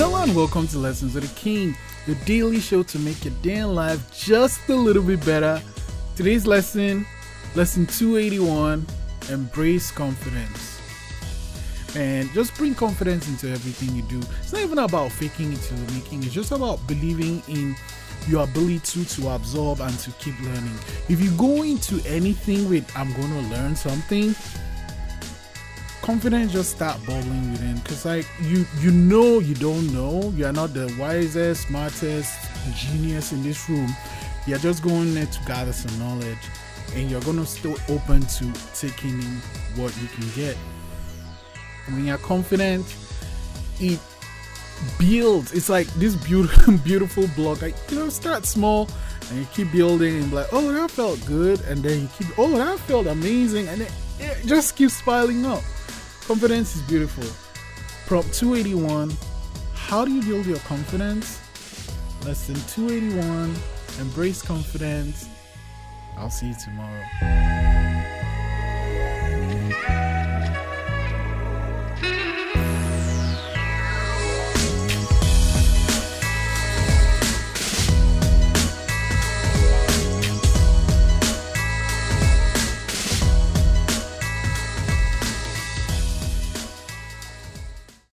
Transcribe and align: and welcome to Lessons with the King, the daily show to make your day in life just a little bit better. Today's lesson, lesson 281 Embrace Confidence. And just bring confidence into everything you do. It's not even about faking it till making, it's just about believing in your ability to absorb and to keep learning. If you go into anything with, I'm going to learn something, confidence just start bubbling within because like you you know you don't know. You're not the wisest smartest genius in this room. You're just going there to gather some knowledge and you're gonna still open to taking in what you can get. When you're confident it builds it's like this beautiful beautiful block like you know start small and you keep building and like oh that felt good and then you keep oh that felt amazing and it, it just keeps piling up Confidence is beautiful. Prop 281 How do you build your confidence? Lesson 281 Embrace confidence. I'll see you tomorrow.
and 0.00 0.34
welcome 0.34 0.66
to 0.68 0.78
Lessons 0.78 1.14
with 1.14 1.28
the 1.28 1.40
King, 1.40 1.76
the 2.06 2.14
daily 2.24 2.60
show 2.60 2.82
to 2.82 2.98
make 3.00 3.24
your 3.24 3.34
day 3.42 3.56
in 3.56 3.74
life 3.74 4.10
just 4.16 4.68
a 4.68 4.74
little 4.74 5.02
bit 5.02 5.24
better. 5.24 5.60
Today's 6.16 6.46
lesson, 6.46 7.06
lesson 7.54 7.86
281 7.86 8.86
Embrace 9.30 9.90
Confidence. 9.90 10.80
And 11.94 12.30
just 12.32 12.56
bring 12.56 12.74
confidence 12.74 13.28
into 13.28 13.50
everything 13.50 13.94
you 13.94 14.02
do. 14.02 14.18
It's 14.40 14.52
not 14.52 14.62
even 14.62 14.78
about 14.78 15.12
faking 15.12 15.52
it 15.52 15.60
till 15.60 15.78
making, 15.94 16.22
it's 16.22 16.32
just 16.32 16.52
about 16.52 16.84
believing 16.86 17.42
in 17.48 17.76
your 18.28 18.44
ability 18.44 19.04
to 19.04 19.28
absorb 19.30 19.80
and 19.80 19.98
to 19.98 20.10
keep 20.12 20.40
learning. 20.40 20.78
If 21.08 21.20
you 21.20 21.30
go 21.32 21.62
into 21.62 22.00
anything 22.06 22.68
with, 22.68 22.90
I'm 22.96 23.12
going 23.12 23.28
to 23.28 23.54
learn 23.54 23.76
something, 23.76 24.34
confidence 26.02 26.52
just 26.52 26.72
start 26.72 26.98
bubbling 27.06 27.52
within 27.52 27.76
because 27.76 28.04
like 28.04 28.26
you 28.42 28.66
you 28.80 28.90
know 28.90 29.38
you 29.38 29.54
don't 29.54 29.92
know. 29.92 30.32
You're 30.36 30.52
not 30.52 30.74
the 30.74 30.94
wisest 30.98 31.68
smartest 31.68 32.32
genius 32.74 33.32
in 33.32 33.42
this 33.42 33.68
room. 33.70 33.88
You're 34.46 34.58
just 34.58 34.82
going 34.82 35.14
there 35.14 35.26
to 35.26 35.40
gather 35.46 35.72
some 35.72 35.96
knowledge 35.98 36.38
and 36.94 37.10
you're 37.10 37.20
gonna 37.22 37.46
still 37.46 37.76
open 37.88 38.20
to 38.22 38.52
taking 38.74 39.22
in 39.22 39.40
what 39.76 39.96
you 40.02 40.08
can 40.08 40.28
get. 40.34 40.56
When 41.88 42.04
you're 42.04 42.18
confident 42.18 42.84
it 43.80 43.98
builds 44.98 45.52
it's 45.52 45.68
like 45.68 45.86
this 45.94 46.16
beautiful 46.16 46.76
beautiful 46.84 47.28
block 47.36 47.62
like 47.62 47.74
you 47.90 47.98
know 47.98 48.08
start 48.08 48.44
small 48.46 48.88
and 49.30 49.38
you 49.38 49.46
keep 49.52 49.70
building 49.72 50.22
and 50.22 50.32
like 50.32 50.46
oh 50.52 50.72
that 50.72 50.90
felt 50.90 51.24
good 51.26 51.60
and 51.62 51.82
then 51.82 52.02
you 52.02 52.08
keep 52.18 52.26
oh 52.38 52.50
that 52.56 52.78
felt 52.80 53.06
amazing 53.06 53.68
and 53.68 53.82
it, 53.82 53.92
it 54.18 54.46
just 54.46 54.74
keeps 54.76 55.00
piling 55.02 55.46
up 55.46 55.62
Confidence 56.26 56.76
is 56.76 56.82
beautiful. 56.82 57.24
Prop 58.06 58.24
281 58.32 59.12
How 59.74 60.04
do 60.04 60.12
you 60.12 60.22
build 60.22 60.46
your 60.46 60.58
confidence? 60.60 61.40
Lesson 62.24 62.54
281 62.68 63.54
Embrace 64.00 64.40
confidence. 64.40 65.28
I'll 66.16 66.30
see 66.30 66.48
you 66.48 66.54
tomorrow. 66.64 68.01